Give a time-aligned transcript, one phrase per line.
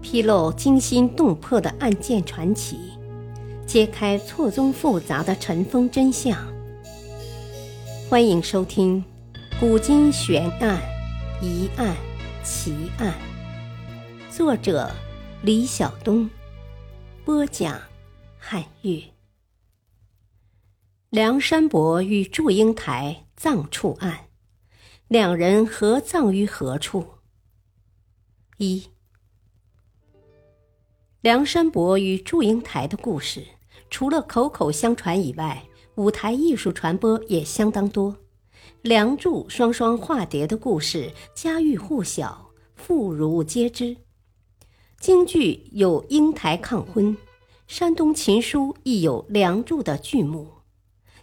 [0.00, 2.78] 披露惊心动魄的案件传奇，
[3.66, 6.36] 揭开错综复杂的尘封真相。
[8.08, 9.04] 欢迎收听
[9.60, 10.80] 《古今悬案、
[11.42, 11.96] 疑案、
[12.44, 13.12] 奇案》，
[14.34, 14.90] 作者
[15.42, 16.30] 李晓东，
[17.24, 17.78] 播讲
[18.38, 19.02] 汉月。
[21.10, 24.28] 梁山伯与祝英台葬处案，
[25.08, 27.04] 两人合葬于何处？
[28.58, 28.88] 一。
[31.20, 33.44] 梁山伯与祝英台的故事，
[33.90, 35.64] 除了口口相传以外，
[35.96, 38.14] 舞台艺术传播也相当多。
[38.82, 43.96] 梁祝双双化蝶的故事家喻户晓，妇孺皆知。
[45.00, 47.16] 京剧有英台抗婚，
[47.66, 50.46] 山东琴书亦有梁祝的剧目。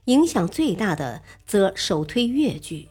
[0.06, 2.90] 影响最大的则首推越剧。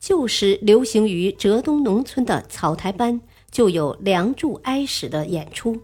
[0.00, 3.20] 旧时流行于浙东农村的草台班，
[3.50, 5.78] 就有梁祝哀史的演出。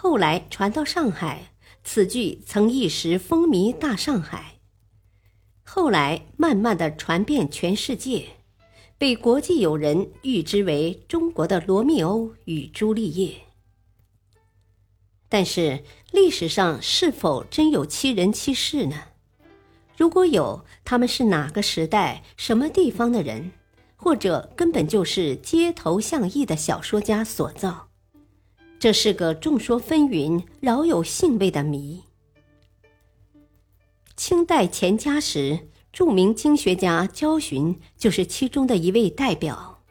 [0.00, 1.50] 后来传到上海，
[1.82, 4.60] 此剧曾一时风靡大上海。
[5.64, 8.28] 后来慢慢的传遍全世界，
[8.96, 13.28] 被国际友人誉之为中国的《罗密欧与朱丽叶》。
[15.28, 15.82] 但是
[16.12, 19.02] 历史上是否真有七人七事呢？
[19.96, 23.50] 如果有，他们是哪个时代、什么地方的人，
[23.96, 27.87] 或者根本就是街头巷议的小说家所造？
[28.80, 32.04] 这是个众说纷纭、饶有兴味的谜。
[34.16, 39.82] 清代钱嘉时，著名经学家焦循就是其中的一位代表。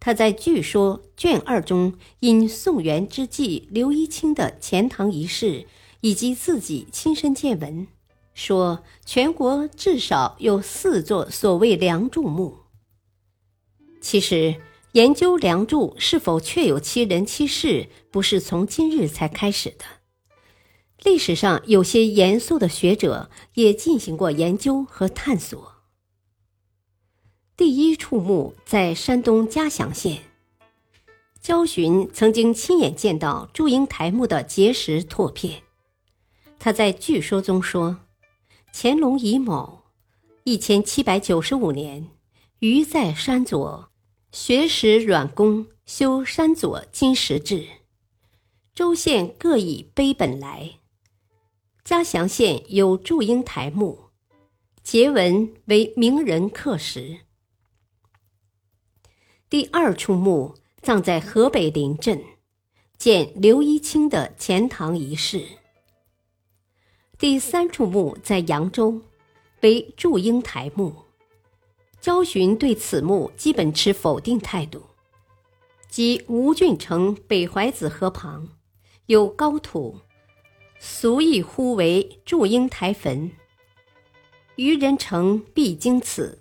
[0.00, 5.66] 他在《据说》卷二中，因宋元之际刘一清的钱塘一事，
[6.00, 7.86] 以及自己亲身见闻，
[8.34, 12.56] 说全国至少有四座所谓梁祝墓。
[14.00, 14.56] 其实。
[14.92, 19.84] 研究梁祝是否确有其人其事，不是从今日才开始的。
[21.04, 25.76] 历史上有些严肃的学者也进行过研究和探索。
[27.56, 30.24] 第一处墓在山东嘉祥县，
[31.40, 35.62] 焦循曾经亲眼见到祝英台墓的结石拓片。
[36.58, 38.00] 他在据说中说
[38.74, 39.84] ：“乾隆乙卯，
[40.42, 42.08] 一千七百九十五年，
[42.58, 43.89] 余在山左。”
[44.32, 47.66] 学识阮公修山左金石志，
[48.72, 50.78] 州县各以碑本来。
[51.82, 54.10] 嘉祥县有祝英台墓，
[54.84, 57.22] 结文为名人刻石。
[59.48, 62.22] 第二处墓葬在河北临镇，
[62.96, 65.44] 见刘一清的钱塘遗事。
[67.18, 69.02] 第三处墓在扬州，
[69.62, 71.09] 为祝英台墓。
[72.00, 74.82] 焦循对此墓基本持否定态度，
[75.88, 78.48] 即吴郡城北淮子河旁
[79.06, 79.98] 有高土，
[80.78, 83.30] 俗亦呼为祝英台坟。
[84.56, 86.38] 渔人城必经此，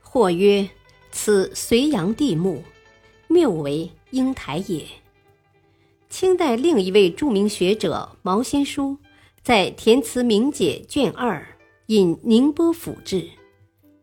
[0.00, 0.68] 或曰
[1.10, 2.62] 此隋炀帝墓，
[3.28, 4.84] 谬为英台也。
[6.10, 8.98] 清代另一位著名学者毛先书
[9.42, 11.46] 在《填词明解》卷二
[11.86, 13.28] 引宁波府志。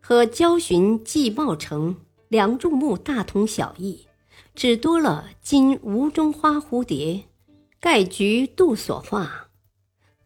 [0.05, 1.95] 和焦循季茂成
[2.27, 4.05] 梁祝墓大同小异，
[4.53, 7.23] 只多了“今吴中花蝴蝶，
[7.79, 9.47] 盖菊杜所画”，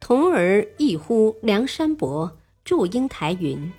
[0.02, 3.72] 同而异乎梁山伯祝英台云。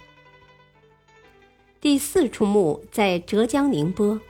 [1.80, 4.20] 第四处墓在浙江宁波，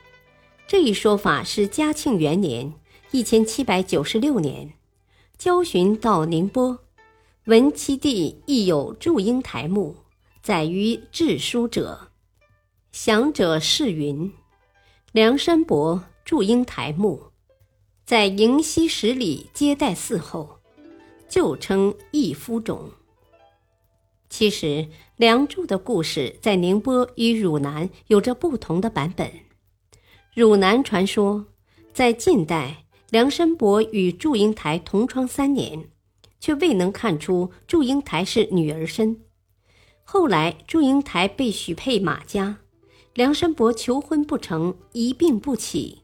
[0.66, 2.72] 这一说法是嘉庆元年
[3.12, 4.72] （一千七百九十六年），
[5.36, 6.78] 焦循到宁波，
[7.44, 9.96] 闻其地亦有祝英台墓。
[10.48, 12.08] 载于志书者，
[12.90, 14.32] 详者是云：
[15.12, 17.24] 梁山伯祝英台墓，
[18.06, 20.60] 在迎西十里接待寺后，
[21.28, 22.90] 旧称义夫冢。
[24.30, 29.30] 其实梁祝的故事在宁波与汝南有着不同的版本。
[30.34, 31.44] 汝南传说，
[31.92, 35.90] 在近代梁山伯与祝英台同窗三年，
[36.40, 39.24] 却未能看出祝英台是女儿身。
[40.10, 42.60] 后来，祝英台被许配马家，
[43.12, 46.00] 梁山伯求婚不成，一病不起，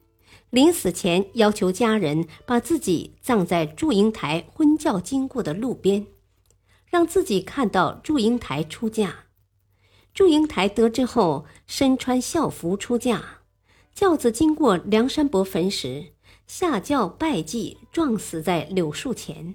[0.50, 6.06] 临死前要求家人把自己葬在祝英台婚轿经过的路边，
[6.84, 9.24] 让自己看到祝英台出嫁。
[10.12, 13.38] 祝英台得知后，身穿孝服出嫁，
[13.94, 16.12] 轿子经过梁山伯坟时，
[16.46, 19.54] 下轿拜祭，撞死在柳树前。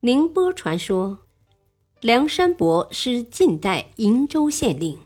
[0.00, 1.25] 宁波传说。
[2.02, 4.98] 梁山伯是晋代瀛州县令，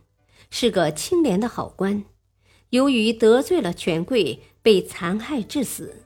[0.50, 2.04] 是个清廉的好官。
[2.70, 6.04] 由于得罪了权贵，被残害致死，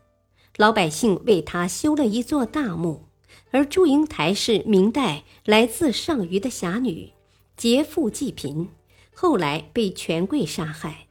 [0.57, 3.07] 老百姓为他修了一座大墓。
[3.51, 7.13] 而祝英台是明代来自上虞的侠女，
[7.57, 8.69] 劫富济贫，
[9.15, 11.07] 后来被权贵杀害。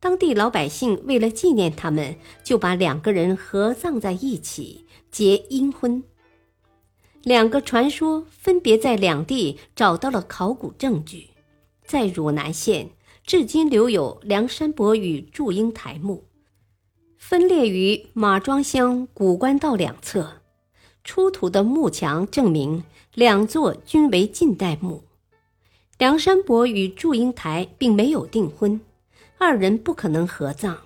[0.00, 6.02] 当地老百姓为了纪念他们，就把两个人合葬在一起，结阴婚。
[7.24, 11.30] 两个传说分别在两地找到了考古证据，
[11.86, 12.90] 在汝南县
[13.24, 16.24] 至今留有梁山伯与祝英台墓，
[17.16, 20.42] 分列于马庄乡古关道两侧。
[21.02, 22.84] 出土的墓墙证明
[23.14, 25.04] 两座均为近代墓。
[25.96, 28.80] 梁山伯与祝英台并没有订婚，
[29.38, 30.78] 二人不可能合葬。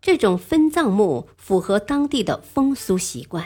[0.00, 3.44] 这种分葬墓符合当地的风俗习惯。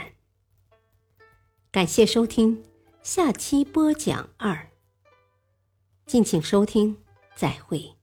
[1.73, 2.65] 感谢收听，
[3.01, 4.71] 下期播讲二。
[6.05, 6.97] 敬请收听，
[7.37, 8.00] 再会。